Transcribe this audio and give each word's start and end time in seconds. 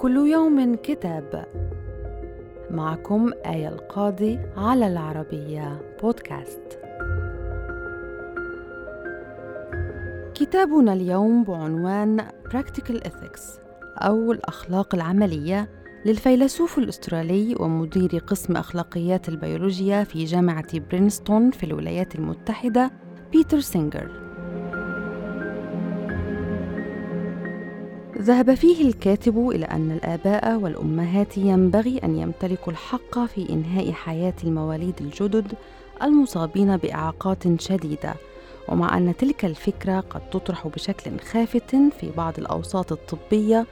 كل 0.00 0.16
يوم 0.16 0.74
كتاب. 0.74 1.44
معكم 2.70 3.30
آية 3.46 3.68
القاضي 3.68 4.38
على 4.56 4.86
العربية 4.86 5.80
بودكاست. 6.02 6.78
كتابنا 10.34 10.92
اليوم 10.92 11.44
بعنوان 11.44 12.20
Practical 12.20 13.00
Ethics 13.08 13.60
أو 13.98 14.32
الأخلاق 14.32 14.94
العملية 14.94 15.68
للفيلسوف 16.06 16.78
الأسترالي 16.78 17.56
ومدير 17.60 18.18
قسم 18.26 18.56
أخلاقيات 18.56 19.28
البيولوجيا 19.28 20.04
في 20.04 20.24
جامعة 20.24 20.78
برينستون 20.78 21.50
في 21.50 21.64
الولايات 21.64 22.14
المتحدة 22.14 22.90
بيتر 23.32 23.60
سينجر. 23.60 24.29
ذهب 28.20 28.54
فيه 28.54 28.88
الكاتب 28.88 29.48
إلى 29.48 29.64
أن 29.64 29.90
الآباء 29.90 30.56
والأمهات 30.56 31.38
ينبغي 31.38 31.98
أن 31.98 32.16
يمتلكوا 32.16 32.72
الحق 32.72 33.18
في 33.24 33.50
إنهاء 33.50 33.92
حياة 33.92 34.34
المواليد 34.44 34.94
الجدد 35.00 35.52
المصابين 36.02 36.76
بإعاقات 36.76 37.60
شديدة. 37.60 38.14
ومع 38.68 38.96
أن 38.96 39.16
تلك 39.16 39.44
الفكرة 39.44 40.00
قد 40.00 40.30
تطرح 40.30 40.68
بشكل 40.68 41.20
خافت 41.20 41.76
في 41.76 42.10
بعض 42.16 42.38
الأوساط 42.38 42.92
الطبية 42.92 43.66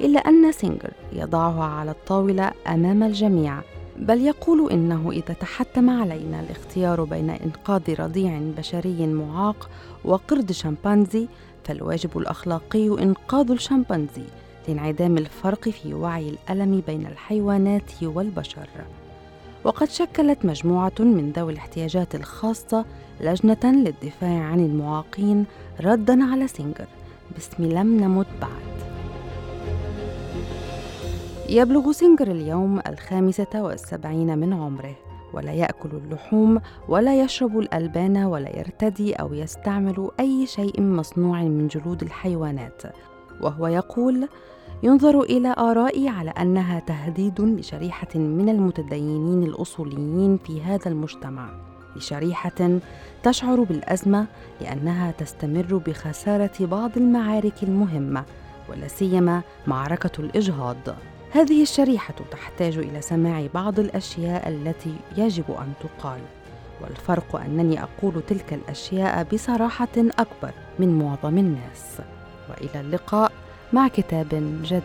إلا 0.00 0.20
أن 0.20 0.52
سينجر 0.52 0.90
يضعها 1.12 1.64
على 1.64 1.90
الطاولة 1.90 2.52
أمام 2.66 3.02
الجميع. 3.02 3.60
بل 3.98 4.20
يقول 4.20 4.72
إنه 4.72 5.10
إذا 5.10 5.34
تحتم 5.34 5.90
علينا 5.90 6.40
الاختيار 6.40 7.04
بين 7.04 7.30
إنقاذ 7.30 7.94
رضيع 8.00 8.40
بشري 8.58 9.06
معاق 9.06 9.70
وقرد 10.04 10.52
شمبانزي 10.52 11.28
فالواجب 11.64 12.18
الأخلاقي 12.18 12.88
إنقاذ 12.88 13.50
الشمبانزي 13.50 14.24
لانعدام 14.68 15.18
الفرق 15.18 15.68
في 15.68 15.94
وعي 15.94 16.28
الألم 16.28 16.82
بين 16.86 17.06
الحيوانات 17.06 18.02
والبشر. 18.02 18.68
وقد 19.64 19.88
شكلت 19.88 20.44
مجموعة 20.44 20.92
من 20.98 21.32
ذوي 21.36 21.52
الاحتياجات 21.52 22.14
الخاصة 22.14 22.84
لجنة 23.20 23.58
للدفاع 23.64 24.42
عن 24.44 24.60
المعاقين 24.60 25.44
ردا 25.80 26.24
على 26.24 26.48
سينجر. 26.48 26.86
باسم 27.34 27.64
لم 27.64 28.00
نمت 28.00 28.26
بعد. 28.40 28.73
يبلغ 31.54 31.92
سينجر 31.92 32.30
اليوم 32.30 32.80
الخامسة 32.86 33.62
والسبعين 33.62 34.38
من 34.38 34.52
عمره 34.52 34.96
ولا 35.32 35.52
يأكل 35.52 35.88
اللحوم 35.92 36.60
ولا 36.88 37.20
يشرب 37.20 37.58
الألبان 37.58 38.16
ولا 38.16 38.58
يرتدي 38.58 39.12
أو 39.12 39.34
يستعمل 39.34 40.10
أي 40.20 40.46
شيء 40.46 40.82
مصنوع 40.82 41.42
من 41.42 41.68
جلود 41.68 42.02
الحيوانات. 42.02 42.82
وهو 43.40 43.66
يقول 43.66 44.28
ينظر 44.82 45.20
إلى 45.20 45.54
آرائي 45.58 46.08
على 46.08 46.30
أنها 46.30 46.80
تهديد 46.80 47.40
لشريحة 47.40 48.18
من 48.18 48.48
المتدينين 48.48 49.42
الأصوليين 49.42 50.38
في 50.38 50.62
هذا 50.62 50.88
المجتمع. 50.88 51.48
لشريحة 51.96 52.78
تشعر 53.22 53.62
بالأزمة 53.62 54.26
لأنها 54.60 55.10
تستمر 55.10 55.82
بخسارة 55.86 56.52
بعض 56.60 56.90
المعارك 56.96 57.62
المهمة 57.62 58.24
ولا 58.70 58.88
سيما 58.88 59.42
معركة 59.66 60.20
الإجهاض. 60.20 61.13
هذه 61.34 61.62
الشريحة 61.62 62.14
تحتاج 62.30 62.78
إلى 62.78 63.02
سماع 63.02 63.46
بعض 63.54 63.78
الأشياء 63.78 64.48
التي 64.48 64.94
يجب 65.16 65.44
أن 65.50 65.72
تقال 65.80 66.20
والفرق 66.80 67.36
أنني 67.36 67.82
أقول 67.82 68.22
تلك 68.28 68.52
الأشياء 68.52 69.24
بصراحة 69.32 69.88
أكبر 69.96 70.50
من 70.78 70.98
معظم 70.98 71.38
الناس. 71.38 72.00
وإلى 72.50 72.80
اللقاء 72.80 73.32
مع 73.72 73.88
كتاب 73.88 74.28
جديد. 74.62 74.82